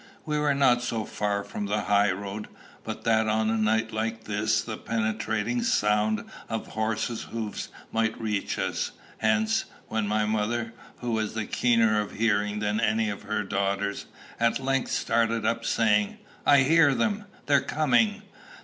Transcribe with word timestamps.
We 0.25 0.39
were 0.39 0.55
not 0.55 0.81
so 0.81 1.05
far 1.05 1.43
from 1.43 1.67
the 1.67 1.81
high 1.81 2.09
road, 2.11 2.47
but 2.83 3.03
that 3.03 3.27
on 3.27 3.51
a 3.51 3.55
night 3.55 3.93
like 3.93 4.23
this 4.23 4.63
the 4.63 4.75
penetrating 4.75 5.61
sound 5.61 6.25
of 6.49 6.69
a 6.69 6.69
horse's 6.71 7.25
hoofs 7.25 7.69
might 7.91 8.19
reach 8.19 8.57
us. 8.57 8.93
Hence, 9.19 9.65
when 9.89 10.07
my 10.07 10.25
mother, 10.25 10.73
who 11.01 11.11
was 11.11 11.37
keener 11.51 12.01
of 12.01 12.13
hearing 12.13 12.57
than 12.57 12.79
any 12.79 13.11
of 13.11 13.21
her 13.21 13.43
daughters, 13.43 14.07
at 14.39 14.57
length 14.59 14.89
started 14.89 15.45
up, 15.45 15.65
saying, 15.65 16.17
"I 16.47 16.61
hear 16.63 16.95
them! 16.95 17.25
They're 17.45 17.61
coming!" 17.61 18.23